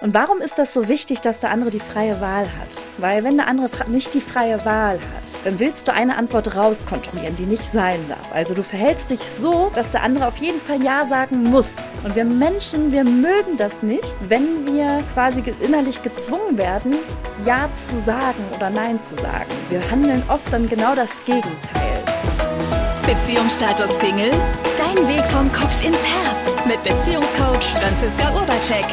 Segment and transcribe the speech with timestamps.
[0.00, 2.68] Und warum ist das so wichtig, dass der andere die freie Wahl hat?
[2.98, 7.34] Weil wenn der andere nicht die freie Wahl hat, dann willst du eine Antwort rauskontrollieren,
[7.34, 8.32] die nicht sein darf.
[8.32, 11.72] Also du verhältst dich so, dass der andere auf jeden Fall Ja sagen muss.
[12.04, 16.94] Und wir Menschen, wir mögen das nicht, wenn wir quasi innerlich gezwungen werden,
[17.44, 19.50] Ja zu sagen oder Nein zu sagen.
[19.68, 22.04] Wir handeln oft dann genau das Gegenteil.
[23.04, 24.30] Beziehungsstatus Single?
[24.76, 28.86] Dein Weg vom Kopf ins Herz mit Beziehungscoach Franziska Urbacek.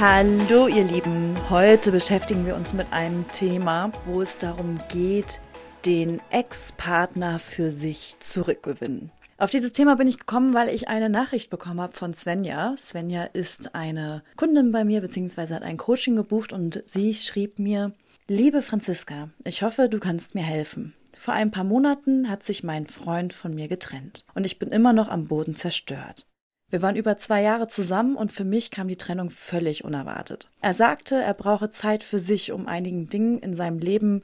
[0.00, 5.40] Hallo ihr Lieben, heute beschäftigen wir uns mit einem Thema, wo es darum geht,
[5.84, 9.10] den Ex-Partner für sich zurückgewinnen.
[9.36, 12.74] Auf dieses Thema bin ich gekommen, weil ich eine Nachricht bekommen habe von Svenja.
[12.76, 17.92] Svenja ist eine Kundin bei mir, beziehungsweise hat ein Coaching gebucht und sie schrieb mir,
[18.28, 20.94] Liebe Franziska, ich hoffe, du kannst mir helfen.
[21.18, 24.92] Vor ein paar Monaten hat sich mein Freund von mir getrennt und ich bin immer
[24.92, 26.26] noch am Boden zerstört.
[26.72, 30.48] Wir waren über zwei Jahre zusammen und für mich kam die Trennung völlig unerwartet.
[30.62, 34.22] Er sagte, er brauche Zeit für sich, um einigen Dingen in seinem Leben,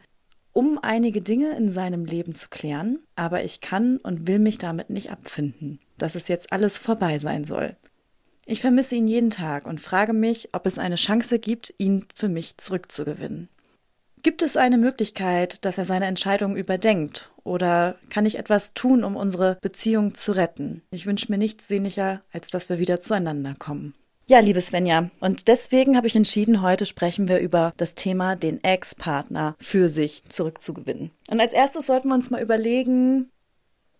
[0.54, 4.88] um einige Dinge in seinem Leben zu klären, aber ich kann und will mich damit
[4.88, 7.76] nicht abfinden, dass es jetzt alles vorbei sein soll.
[8.46, 12.30] Ich vermisse ihn jeden Tag und frage mich, ob es eine Chance gibt, ihn für
[12.30, 13.50] mich zurückzugewinnen.
[14.22, 17.30] Gibt es eine Möglichkeit, dass er seine Entscheidung überdenkt?
[17.44, 20.82] Oder kann ich etwas tun, um unsere Beziehung zu retten?
[20.90, 23.94] Ich wünsche mir nichts sehnlicher, als dass wir wieder zueinander kommen.
[24.26, 28.62] Ja, liebe Svenja, und deswegen habe ich entschieden, heute sprechen wir über das Thema, den
[28.62, 31.10] Ex-Partner für sich zurückzugewinnen.
[31.30, 33.30] Und als erstes sollten wir uns mal überlegen,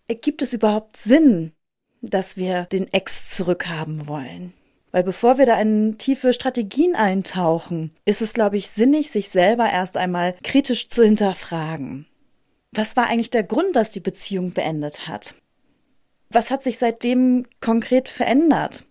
[0.07, 1.53] gibt es überhaupt Sinn,
[2.01, 4.53] dass wir den Ex zurückhaben wollen?
[4.91, 9.69] Weil bevor wir da in tiefe Strategien eintauchen, ist es, glaube ich, sinnig, sich selber
[9.69, 12.07] erst einmal kritisch zu hinterfragen.
[12.71, 15.35] Was war eigentlich der Grund, dass die Beziehung beendet hat?
[16.29, 18.85] Was hat sich seitdem konkret verändert?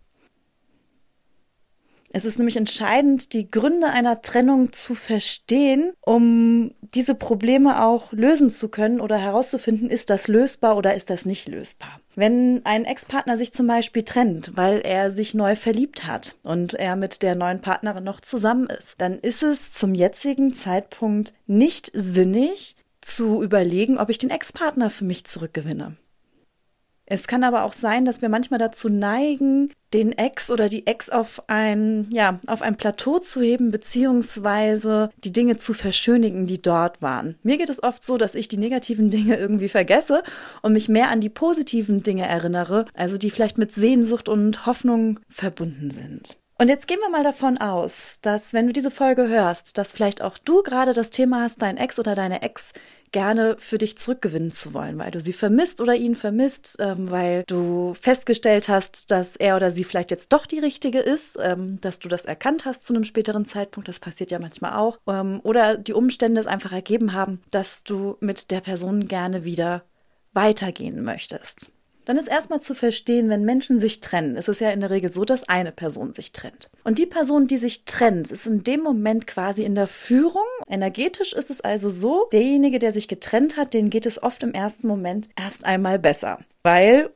[2.11, 8.51] Es ist nämlich entscheidend, die Gründe einer Trennung zu verstehen, um diese Probleme auch lösen
[8.51, 12.01] zu können oder herauszufinden, ist das lösbar oder ist das nicht lösbar.
[12.15, 16.97] Wenn ein Ex-Partner sich zum Beispiel trennt, weil er sich neu verliebt hat und er
[16.97, 22.77] mit der neuen Partnerin noch zusammen ist, dann ist es zum jetzigen Zeitpunkt nicht sinnig
[23.01, 25.97] zu überlegen, ob ich den Ex-Partner für mich zurückgewinne.
[27.11, 31.09] Es kann aber auch sein, dass wir manchmal dazu neigen, den Ex oder die Ex
[31.09, 37.01] auf ein, ja, auf ein Plateau zu heben, beziehungsweise die Dinge zu verschönigen, die dort
[37.01, 37.37] waren.
[37.43, 40.23] Mir geht es oft so, dass ich die negativen Dinge irgendwie vergesse
[40.61, 45.21] und mich mehr an die positiven Dinge erinnere, also die vielleicht mit Sehnsucht und Hoffnung
[45.31, 46.37] verbunden sind.
[46.61, 50.23] Und jetzt gehen wir mal davon aus, dass wenn du diese Folge hörst, dass vielleicht
[50.23, 52.73] auch du gerade das Thema hast, dein Ex oder deine Ex
[53.13, 57.45] gerne für dich zurückgewinnen zu wollen, weil du sie vermisst oder ihn vermisst, ähm, weil
[57.47, 61.99] du festgestellt hast, dass er oder sie vielleicht jetzt doch die richtige ist, ähm, dass
[61.99, 65.77] du das erkannt hast zu einem späteren Zeitpunkt, das passiert ja manchmal auch, ähm, oder
[65.77, 69.85] die Umstände es einfach ergeben haben, dass du mit der Person gerne wieder
[70.33, 71.73] weitergehen möchtest
[72.09, 75.13] dann ist erstmal zu verstehen, wenn Menschen sich trennen, ist es ja in der Regel
[75.13, 76.71] so, dass eine Person sich trennt.
[76.83, 80.47] Und die Person, die sich trennt, ist in dem Moment quasi in der Führung.
[80.67, 84.55] Energetisch ist es also so, derjenige, der sich getrennt hat, den geht es oft im
[84.55, 86.39] ersten Moment erst einmal besser.
[86.69, 87.09] Weil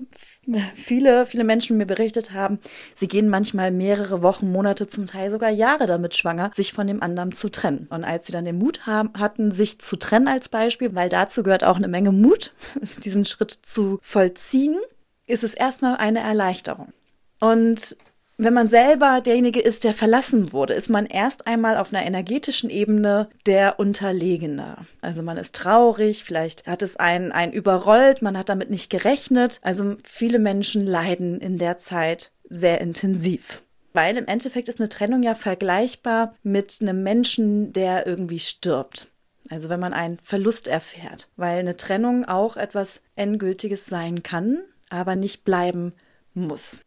[0.74, 2.58] viele, viele Menschen mir berichtet haben,
[2.94, 7.02] sie gehen manchmal mehrere Wochen, Monate, zum Teil sogar Jahre damit schwanger, sich von dem
[7.02, 7.86] anderen zu trennen.
[7.90, 11.42] Und als sie dann den Mut haben, hatten, sich zu trennen als Beispiel, weil dazu
[11.42, 12.54] gehört auch eine Menge Mut,
[13.04, 14.78] diesen Schritt zu vollziehen,
[15.26, 16.94] ist es erstmal eine Erleichterung.
[17.38, 17.98] Und
[18.38, 22.70] wenn man selber derjenige ist, der verlassen wurde, ist man erst einmal auf einer energetischen
[22.70, 24.78] Ebene der Unterlegene.
[25.00, 29.60] Also man ist traurig, vielleicht hat es einen, einen überrollt, man hat damit nicht gerechnet.
[29.62, 33.62] Also viele Menschen leiden in der Zeit sehr intensiv.
[33.92, 39.08] Weil im Endeffekt ist eine Trennung ja vergleichbar mit einem Menschen, der irgendwie stirbt.
[39.50, 45.16] Also wenn man einen Verlust erfährt, weil eine Trennung auch etwas Endgültiges sein kann, aber
[45.16, 45.92] nicht bleiben
[46.32, 46.80] muss.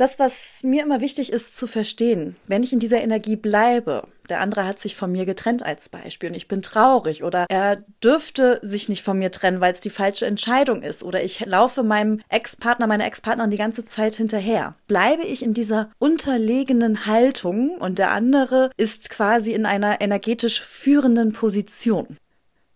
[0.00, 4.40] Das, was mir immer wichtig ist zu verstehen, wenn ich in dieser Energie bleibe, der
[4.40, 8.60] andere hat sich von mir getrennt als Beispiel und ich bin traurig oder er dürfte
[8.62, 12.22] sich nicht von mir trennen, weil es die falsche Entscheidung ist oder ich laufe meinem
[12.30, 14.74] Ex-Partner, meiner Ex-Partnerin die ganze Zeit hinterher.
[14.86, 21.32] Bleibe ich in dieser unterlegenen Haltung und der andere ist quasi in einer energetisch führenden
[21.32, 22.16] Position.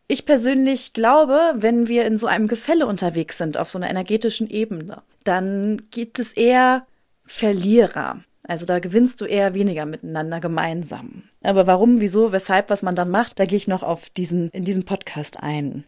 [0.08, 4.50] Ich persönlich glaube, wenn wir in so einem Gefälle unterwegs sind, auf so einer energetischen
[4.50, 6.84] Ebene, dann gibt es eher
[7.24, 8.22] Verlierer.
[8.46, 11.24] Also da gewinnst du eher weniger miteinander gemeinsam.
[11.42, 14.64] Aber warum, wieso, weshalb, was man dann macht, da gehe ich noch auf diesen, in
[14.64, 15.84] diesem Podcast ein.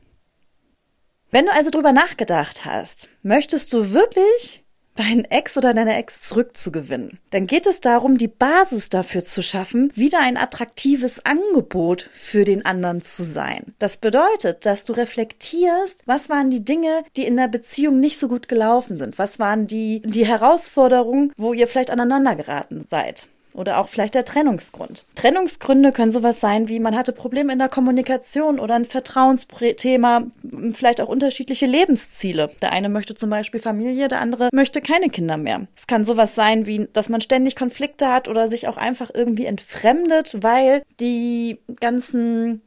[1.31, 4.65] Wenn du also drüber nachgedacht hast, möchtest du wirklich
[4.97, 7.19] deinen Ex oder deine Ex zurückzugewinnen.
[7.31, 12.65] Dann geht es darum, die Basis dafür zu schaffen, wieder ein attraktives Angebot für den
[12.65, 13.75] anderen zu sein.
[13.79, 18.29] Das bedeutet, dass du reflektierst, was waren die Dinge, die in der Beziehung nicht so
[18.29, 19.19] gut gelaufen sind?
[19.19, 23.29] Was waren die, die Herausforderungen, wo ihr vielleicht aneinander geraten seid?
[23.57, 25.05] Oder auch vielleicht der Trennungsgrund.
[25.15, 30.25] Trennungsgründe können sowas sein wie man hatte Probleme in der Kommunikation oder ein Vertrauensthema,
[30.73, 32.51] vielleicht auch unterschiedliche Lebensziele.
[32.63, 35.67] Der eine möchte zum Beispiel Familie, der andere möchte keine Kinder mehr.
[35.77, 39.47] Es kann sowas sein wie, dass man ständig Konflikte hat oder sich auch einfach irgendwie
[39.47, 42.63] entfremdet, weil die ganzen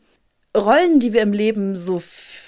[0.56, 2.02] Rollen, die wir im Leben so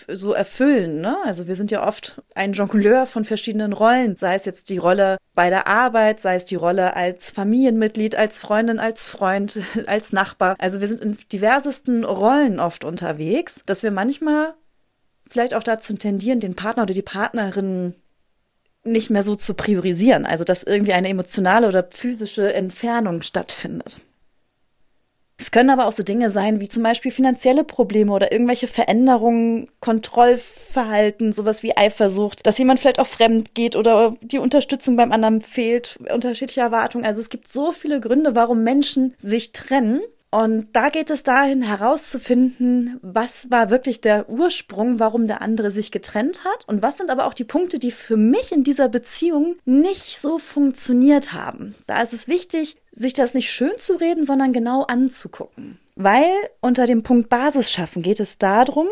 [0.07, 1.01] so erfüllen.
[1.01, 1.18] Ne?
[1.25, 5.18] Also wir sind ja oft ein Jongleur von verschiedenen Rollen, sei es jetzt die Rolle
[5.33, 10.56] bei der Arbeit, sei es die Rolle als Familienmitglied, als Freundin, als Freund, als Nachbar.
[10.59, 14.54] Also wir sind in diversesten Rollen oft unterwegs, dass wir manchmal
[15.30, 17.95] vielleicht auch dazu tendieren, den Partner oder die Partnerin
[18.83, 20.25] nicht mehr so zu priorisieren.
[20.25, 24.00] Also dass irgendwie eine emotionale oder physische Entfernung stattfindet.
[25.42, 29.70] Es können aber auch so Dinge sein wie zum Beispiel finanzielle Probleme oder irgendwelche Veränderungen,
[29.80, 35.42] Kontrollverhalten, sowas wie Eifersucht, dass jemand vielleicht auch fremd geht oder die Unterstützung beim anderen
[35.42, 37.06] fehlt, unterschiedliche Erwartungen.
[37.06, 40.02] Also es gibt so viele Gründe, warum Menschen sich trennen.
[40.31, 45.92] Und da geht es dahin herauszufinden, was war wirklich der Ursprung, warum der andere sich
[45.92, 49.57] getrennt hat und was sind aber auch die Punkte, die für mich in dieser Beziehung
[49.66, 51.75] nicht so funktioniert haben.
[51.86, 55.80] Da ist es wichtig, sich das nicht schön zu reden, sondern genau anzugucken.
[55.95, 56.31] Weil
[56.62, 58.88] unter dem Punkt Basis schaffen geht es darum,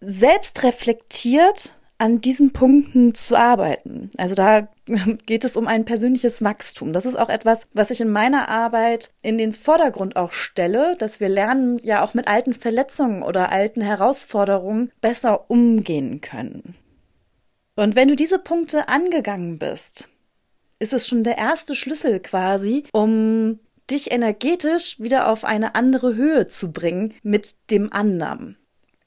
[0.00, 4.10] selbst reflektiert an diesen Punkten zu arbeiten.
[4.16, 4.66] Also da
[5.26, 6.92] geht es um ein persönliches Wachstum.
[6.92, 11.20] Das ist auch etwas, was ich in meiner Arbeit in den Vordergrund auch stelle, dass
[11.20, 16.74] wir lernen, ja auch mit alten Verletzungen oder alten Herausforderungen besser umgehen können.
[17.76, 20.08] Und wenn du diese Punkte angegangen bist,
[20.80, 26.48] ist es schon der erste Schlüssel quasi, um dich energetisch wieder auf eine andere Höhe
[26.48, 28.56] zu bringen mit dem anderen.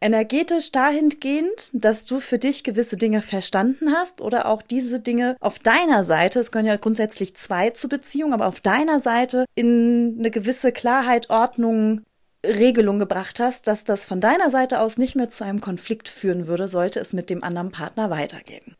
[0.01, 5.59] Energetisch dahingehend, dass du für dich gewisse Dinge verstanden hast oder auch diese Dinge auf
[5.59, 10.31] deiner Seite, es gehören ja grundsätzlich zwei zur Beziehung, aber auf deiner Seite in eine
[10.31, 12.01] gewisse Klarheit, Ordnung,
[12.45, 16.48] Regelung gebracht hast, dass das von deiner Seite aus nicht mehr zu einem Konflikt führen
[16.48, 18.75] würde, sollte es mit dem anderen Partner weitergehen.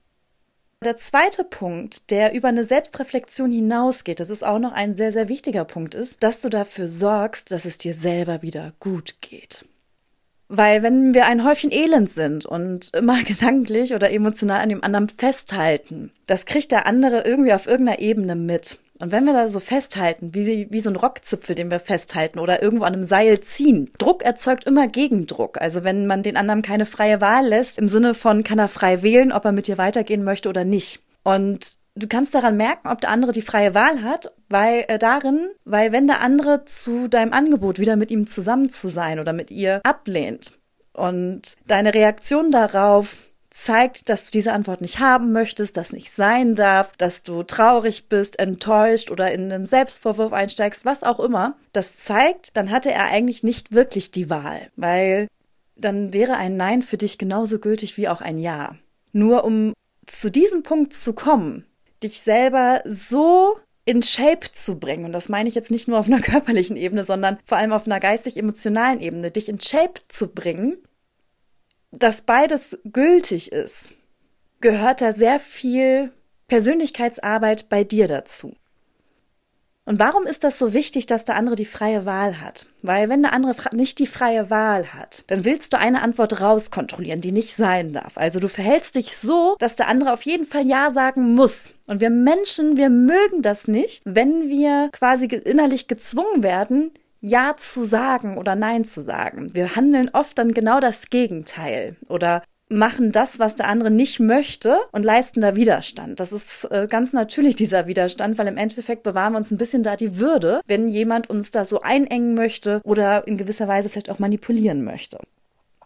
[0.84, 5.30] Der zweite Punkt, der über eine Selbstreflexion hinausgeht, das ist auch noch ein sehr, sehr
[5.30, 9.66] wichtiger Punkt, ist, dass du dafür sorgst, dass es dir selber wieder gut geht.
[10.48, 15.10] Weil wenn wir ein Häufchen Elend sind und immer gedanklich oder emotional an dem anderen
[15.10, 18.80] festhalten, das kriegt der andere irgendwie auf irgendeiner Ebene mit.
[19.00, 22.64] Und wenn wir da so festhalten, wie, wie so ein Rockzipfel, den wir festhalten oder
[22.64, 25.60] irgendwo an einem Seil ziehen, Druck erzeugt immer Gegendruck.
[25.60, 29.04] Also wenn man den anderen keine freie Wahl lässt, im Sinne von kann er frei
[29.04, 31.02] wählen, ob er mit dir weitergehen möchte oder nicht.
[31.24, 35.50] Und du kannst daran merken, ob der andere die freie Wahl hat, weil äh, darin,
[35.64, 39.52] weil wenn der andere zu deinem Angebot wieder mit ihm zusammen zu sein oder mit
[39.52, 40.60] ihr ablehnt
[40.94, 46.56] und deine Reaktion darauf zeigt, dass du diese Antwort nicht haben möchtest, das nicht sein
[46.56, 51.98] darf, dass du traurig bist, enttäuscht oder in einem Selbstvorwurf einsteigst, was auch immer, das
[51.98, 55.28] zeigt, dann hatte er eigentlich nicht wirklich die Wahl, weil
[55.78, 58.76] dann wäre ein Nein für dich genauso gültig wie auch ein Ja.
[59.14, 59.74] Nur um
[60.06, 61.66] zu diesem Punkt zu kommen,
[62.04, 65.06] dich selber so in Shape zu bringen.
[65.06, 67.86] Und das meine ich jetzt nicht nur auf einer körperlichen Ebene, sondern vor allem auf
[67.86, 70.78] einer geistig-emotionalen Ebene, dich in Shape zu bringen,
[71.92, 73.94] dass beides gültig ist,
[74.60, 76.12] gehört da sehr viel
[76.48, 78.56] Persönlichkeitsarbeit bei dir dazu.
[79.86, 82.66] Und warum ist das so wichtig, dass der andere die freie Wahl hat?
[82.82, 87.22] Weil wenn der andere nicht die freie Wahl hat, dann willst du eine Antwort rauskontrollieren,
[87.22, 88.18] die nicht sein darf.
[88.18, 91.72] Also du verhältst dich so, dass der andere auf jeden Fall Ja sagen muss.
[91.86, 97.84] Und wir Menschen, wir mögen das nicht, wenn wir quasi innerlich gezwungen werden, ja zu
[97.84, 99.54] sagen oder Nein zu sagen.
[99.54, 104.78] Wir handeln oft dann genau das Gegenteil oder machen das, was der andere nicht möchte
[104.92, 106.20] und leisten da Widerstand.
[106.20, 109.84] Das ist äh, ganz natürlich dieser Widerstand, weil im Endeffekt bewahren wir uns ein bisschen
[109.84, 114.10] da die Würde, wenn jemand uns da so einengen möchte oder in gewisser Weise vielleicht
[114.10, 115.20] auch manipulieren möchte.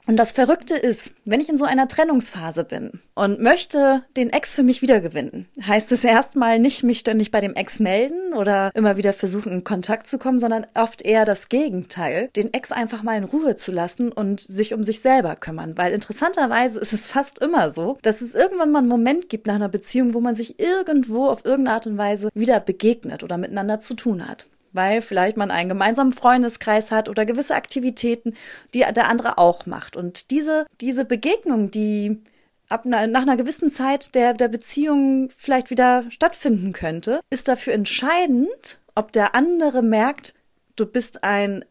[0.10, 4.56] Und das Verrückte ist, wenn ich in so einer Trennungsphase bin und möchte den Ex
[4.56, 8.98] für mich wiedergewinnen, heißt es erstmal nicht mich ständig bei dem Ex melden oder immer
[8.98, 13.20] wieder versuchen, in Kontakt zu kommen, sondern oft eher das Gegenteil, den Ex einfach mal
[13.20, 15.78] in Ruhe zu lassen und sich um sich selber kümmern.
[15.78, 19.54] Weil interessanterweise ist es fast immer so, dass es irgendwann mal einen Moment gibt nach
[19.54, 23.80] einer Beziehung, wo man sich irgendwo auf irgendeine Art und Weise wieder begegnet oder miteinander
[23.80, 28.36] zu tun hat weil vielleicht man einen gemeinsamen Freundeskreis hat oder gewisse Aktivitäten,
[28.74, 29.96] die der andere auch macht.
[29.96, 32.22] Und diese, diese Begegnung, die
[32.70, 38.80] ab nach einer gewissen Zeit der, der Beziehung vielleicht wieder stattfinden könnte, ist dafür entscheidend,
[38.96, 40.34] ob der andere merkt,
[40.76, 41.66] du bist ein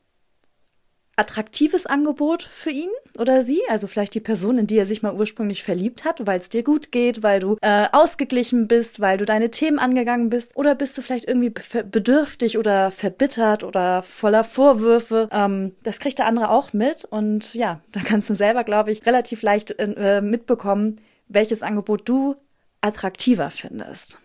[1.16, 5.14] attraktives Angebot für ihn oder sie, also vielleicht die Person, in die er sich mal
[5.14, 9.24] ursprünglich verliebt hat, weil es dir gut geht, weil du äh, ausgeglichen bist, weil du
[9.24, 15.28] deine Themen angegangen bist, oder bist du vielleicht irgendwie bedürftig oder verbittert oder voller Vorwürfe.
[15.32, 19.04] Ähm, das kriegt der andere auch mit und ja, da kannst du selber, glaube ich,
[19.06, 22.36] relativ leicht äh, mitbekommen, welches Angebot du
[22.80, 24.20] attraktiver findest.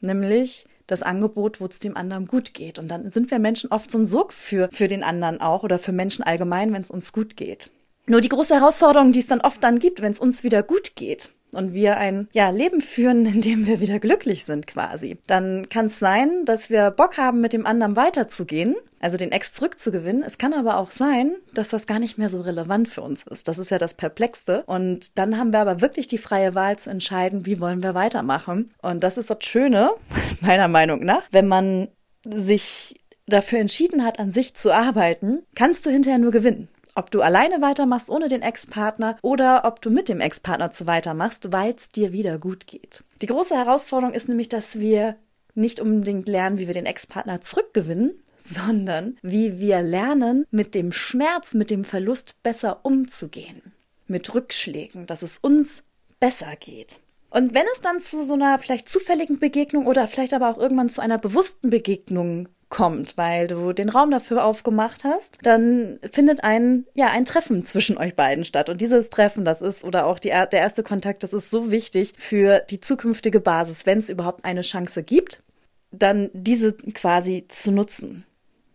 [0.00, 2.78] Nämlich das Angebot, wo es dem anderen gut geht.
[2.78, 5.78] Und dann sind wir Menschen oft so ein Sog für, für den anderen auch oder
[5.78, 7.70] für Menschen allgemein, wenn es uns gut geht.
[8.06, 10.94] Nur die große Herausforderung, die es dann oft dann gibt, wenn es uns wieder gut
[10.94, 15.68] geht und wir ein ja, Leben führen, in dem wir wieder glücklich sind quasi, dann
[15.68, 20.22] kann es sein, dass wir Bock haben, mit dem anderen weiterzugehen, also den Ex zurückzugewinnen.
[20.22, 23.48] Es kann aber auch sein, dass das gar nicht mehr so relevant für uns ist.
[23.48, 24.64] Das ist ja das Perplexte.
[24.66, 28.72] Und dann haben wir aber wirklich die freie Wahl zu entscheiden, wie wollen wir weitermachen.
[28.82, 29.90] Und das ist das Schöne,
[30.40, 31.88] meiner Meinung nach, wenn man
[32.24, 32.96] sich
[33.26, 36.68] dafür entschieden hat, an sich zu arbeiten, kannst du hinterher nur gewinnen.
[36.96, 41.52] Ob du alleine weitermachst ohne den Ex-Partner oder ob du mit dem Ex-Partner zu weitermachst,
[41.52, 43.04] weil es dir wieder gut geht.
[43.20, 45.16] Die große Herausforderung ist nämlich, dass wir
[45.54, 51.52] nicht unbedingt lernen, wie wir den Ex-Partner zurückgewinnen, sondern wie wir lernen, mit dem Schmerz,
[51.52, 53.60] mit dem Verlust besser umzugehen.
[54.06, 55.82] Mit Rückschlägen, dass es uns
[56.18, 57.00] besser geht.
[57.30, 60.88] Und wenn es dann zu so einer vielleicht zufälligen Begegnung oder vielleicht aber auch irgendwann
[60.88, 66.84] zu einer bewussten Begegnung kommt, weil du den Raum dafür aufgemacht hast, dann findet ein,
[66.94, 68.68] ja, ein Treffen zwischen euch beiden statt.
[68.68, 72.14] Und dieses Treffen, das ist, oder auch die, der erste Kontakt, das ist so wichtig
[72.18, 75.42] für die zukünftige Basis, wenn es überhaupt eine Chance gibt,
[75.92, 78.26] dann diese quasi zu nutzen.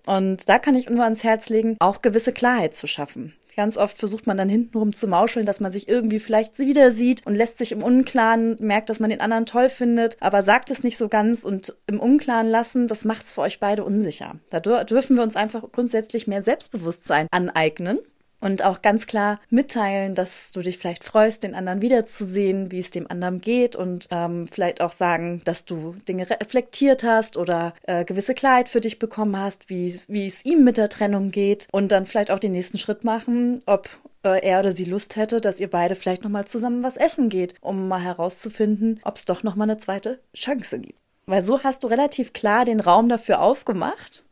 [0.06, 3.34] Und da kann ich nur ans Herz legen, auch gewisse Klarheit zu schaffen.
[3.56, 7.26] Ganz oft versucht man dann hintenrum zu mauscheln, dass man sich irgendwie vielleicht wieder sieht
[7.26, 10.84] und lässt sich im Unklaren, merkt, dass man den anderen toll findet, aber sagt es
[10.84, 14.36] nicht so ganz und im Unklaren lassen, das macht's für euch beide unsicher.
[14.50, 18.00] Da dürfen wir uns einfach grundsätzlich mehr Selbstbewusstsein aneignen
[18.42, 22.90] und auch ganz klar mitteilen, dass du dich vielleicht freust, den anderen wiederzusehen, wie es
[22.90, 28.04] dem anderen geht und ähm, vielleicht auch sagen, dass du Dinge reflektiert hast oder äh,
[28.04, 31.92] gewisse Klarheit für dich bekommen hast, wie, wie es ihm mit der Trennung geht und
[31.92, 33.90] dann vielleicht auch den nächsten Schritt machen, ob
[34.24, 37.56] äh, er oder sie Lust hätte, dass ihr beide vielleicht nochmal zusammen was essen geht,
[37.62, 41.00] um mal herauszufinden, ob es doch nochmal eine zweite Chance gibt.
[41.28, 44.24] Weil so hast du relativ klar den Raum dafür aufgemacht,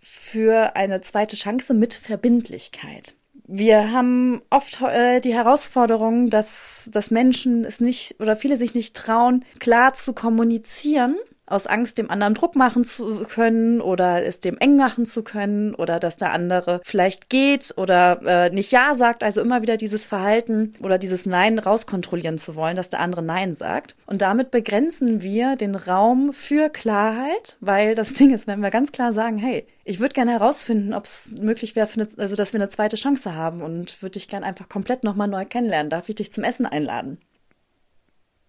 [0.00, 3.14] für eine zweite Chance mit Verbindlichkeit.
[3.52, 8.94] Wir haben oft äh, die Herausforderung, dass, dass Menschen es nicht oder viele sich nicht
[8.94, 11.16] trauen, klar zu kommunizieren
[11.50, 15.74] aus Angst, dem anderen Druck machen zu können oder es dem eng machen zu können
[15.74, 19.22] oder dass der andere vielleicht geht oder äh, nicht Ja sagt.
[19.22, 23.54] Also immer wieder dieses Verhalten oder dieses Nein rauskontrollieren zu wollen, dass der andere Nein
[23.54, 23.96] sagt.
[24.06, 28.92] Und damit begrenzen wir den Raum für Klarheit, weil das Ding ist, wenn wir ganz
[28.92, 32.68] klar sagen, hey, ich würde gerne herausfinden, ob es möglich wäre, also dass wir eine
[32.68, 35.90] zweite Chance haben und würde dich gerne einfach komplett nochmal neu kennenlernen.
[35.90, 37.18] Darf ich dich zum Essen einladen?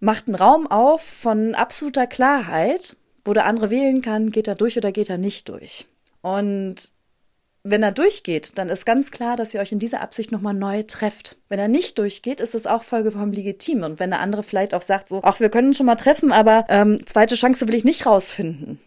[0.02, 4.76] Macht einen Raum auf von absoluter Klarheit, wo der andere wählen kann, geht er durch
[4.76, 5.86] oder geht er nicht durch.
[6.22, 6.92] Und
[7.64, 10.82] wenn er durchgeht, dann ist ganz klar, dass ihr euch in dieser Absicht nochmal neu
[10.84, 11.38] trefft.
[11.48, 13.84] Wenn er nicht durchgeht, ist es auch vollkommen legitim.
[13.84, 16.66] Und wenn der andere vielleicht auch sagt, so, ach, wir können schon mal treffen, aber
[16.70, 18.80] ähm, zweite Chance will ich nicht rausfinden,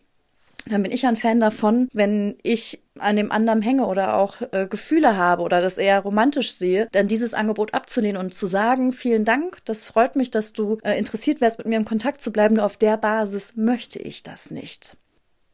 [0.66, 4.66] dann bin ich ein Fan davon, wenn ich an dem anderen hänge oder auch äh,
[4.68, 9.24] Gefühle habe oder das eher romantisch sehe, dann dieses Angebot abzulehnen und zu sagen, vielen
[9.24, 12.54] Dank, das freut mich, dass du äh, interessiert wärst, mit mir im Kontakt zu bleiben,
[12.54, 14.96] nur auf der Basis möchte ich das nicht.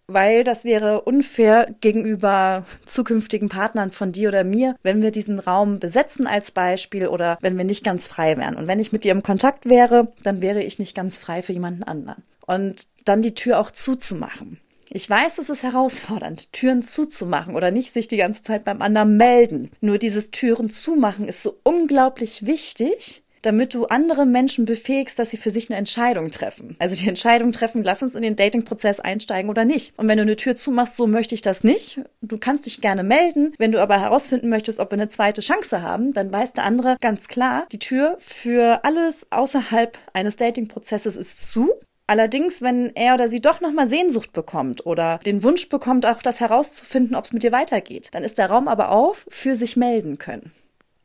[0.06, 5.78] Weil das wäre unfair gegenüber zukünftigen Partnern von dir oder mir, wenn wir diesen Raum
[5.78, 8.56] besetzen als Beispiel oder wenn wir nicht ganz frei wären.
[8.56, 11.52] Und wenn ich mit dir im Kontakt wäre, dann wäre ich nicht ganz frei für
[11.52, 12.24] jemanden anderen.
[12.44, 14.58] Und dann die Tür auch zuzumachen.
[14.92, 19.16] Ich weiß, es ist herausfordernd, Türen zuzumachen oder nicht sich die ganze Zeit beim anderen
[19.16, 19.70] melden.
[19.80, 25.36] Nur dieses Türen zumachen ist so unglaublich wichtig, damit du andere Menschen befähigst, dass sie
[25.36, 26.74] für sich eine Entscheidung treffen.
[26.80, 29.96] Also die Entscheidung treffen, lass uns in den Dating-Prozess einsteigen oder nicht.
[29.96, 32.00] Und wenn du eine Tür zumachst, so möchte ich das nicht.
[32.20, 33.54] Du kannst dich gerne melden.
[33.58, 36.96] Wenn du aber herausfinden möchtest, ob wir eine zweite Chance haben, dann weiß der andere
[37.00, 41.70] ganz klar, die Tür für alles außerhalb eines Dating-Prozesses ist zu.
[42.10, 46.40] Allerdings, wenn er oder sie doch nochmal Sehnsucht bekommt oder den Wunsch bekommt, auch das
[46.40, 50.18] herauszufinden, ob es mit dir weitergeht, dann ist der Raum aber auf für sich melden
[50.18, 50.50] können.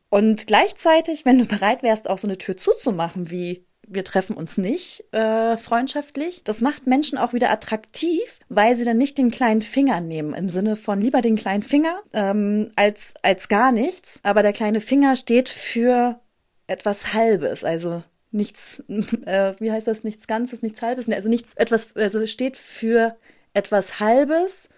[0.10, 4.58] Und gleichzeitig, wenn du bereit wärst, auch so eine Tür zuzumachen, wie wir treffen uns
[4.58, 6.44] nicht äh, freundschaftlich.
[6.44, 10.50] Das macht Menschen auch wieder attraktiv, weil sie dann nicht den kleinen Finger nehmen, im
[10.50, 14.20] Sinne von lieber den kleinen Finger ähm, als, als gar nichts.
[14.24, 16.20] Aber der kleine Finger steht für
[16.66, 18.02] etwas Halbes, also
[18.36, 18.84] nichts,
[19.26, 23.16] äh, wie heißt das, nichts Ganzes, nichts Halbes, also nichts, etwas, also steht für
[23.54, 24.70] etwas Halbes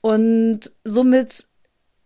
[0.00, 1.48] und somit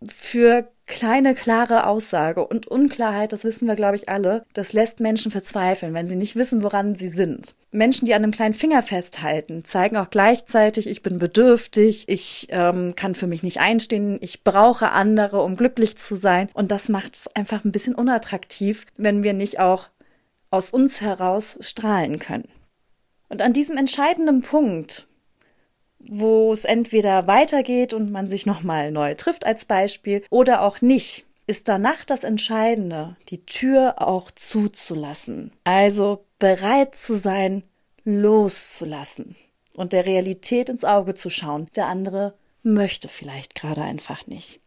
[0.07, 5.31] für kleine, klare Aussage und Unklarheit, das wissen wir, glaube ich, alle, das lässt Menschen
[5.31, 7.55] verzweifeln, wenn sie nicht wissen, woran sie sind.
[7.71, 12.93] Menschen, die an einem kleinen Finger festhalten, zeigen auch gleichzeitig, ich bin bedürftig, ich ähm,
[12.95, 16.49] kann für mich nicht einstehen, ich brauche andere, um glücklich zu sein.
[16.53, 19.89] Und das macht es einfach ein bisschen unattraktiv, wenn wir nicht auch
[20.53, 22.47] aus uns heraus strahlen können.
[23.27, 25.07] Und an diesem entscheidenden Punkt,
[25.97, 31.25] wo es entweder weitergeht und man sich nochmal neu trifft als Beispiel oder auch nicht,
[31.47, 35.51] ist danach das Entscheidende, die Tür auch zuzulassen.
[35.63, 37.63] Also bereit zu sein,
[38.03, 39.35] loszulassen
[39.75, 41.65] und der Realität ins Auge zu schauen.
[41.75, 44.59] Der andere möchte vielleicht gerade einfach nicht.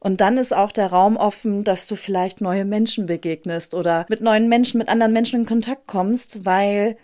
[0.00, 4.20] Und dann ist auch der Raum offen, dass du vielleicht neue Menschen begegnest oder mit
[4.20, 6.96] neuen Menschen, mit anderen Menschen in Kontakt kommst, weil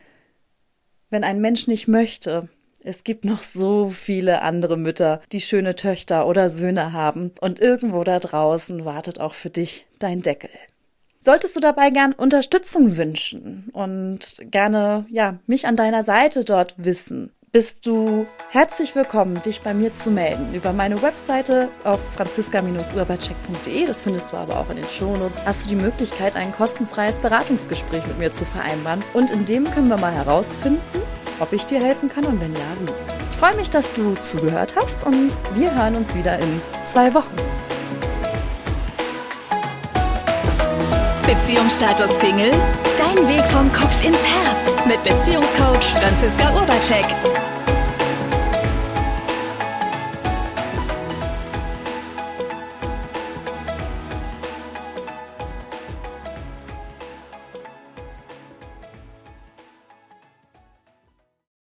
[1.10, 2.48] wenn ein Mensch nicht möchte,
[2.84, 7.32] es gibt noch so viele andere Mütter, die schöne Töchter oder Söhne haben.
[7.40, 10.50] Und irgendwo da draußen wartet auch für dich dein Deckel.
[11.18, 17.32] Solltest du dabei gern Unterstützung wünschen und gerne, ja, mich an deiner Seite dort wissen,
[17.54, 20.52] bist du herzlich willkommen, dich bei mir zu melden.
[20.54, 25.68] Über meine Webseite auf franziska-urbacek.de, das findest du aber auch in den Shownotes, hast du
[25.68, 29.04] die Möglichkeit, ein kostenfreies Beratungsgespräch mit mir zu vereinbaren.
[29.12, 30.80] Und in dem können wir mal herausfinden,
[31.38, 32.90] ob ich dir helfen kann und wenn ja, wie.
[33.30, 37.36] Ich freue mich, dass du zugehört hast und wir hören uns wieder in zwei Wochen.
[41.24, 42.50] Beziehungsstatus Single?
[42.98, 44.53] Dein Weg vom Kopf ins Herz
[44.86, 47.53] mit Beziehungscoach Franziska Urbacek.